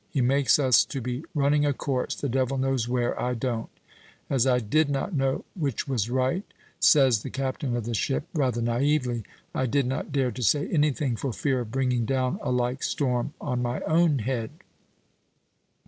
[0.09, 3.69] He makes us to be running a course, the devil knows where, I don't.'
[4.31, 6.43] As I did not know which was right,"
[6.79, 11.17] says the captain of the ship, rather naïvely, "I did not dare to say anything
[11.17, 14.49] for fear of bringing down a like storm on my own head."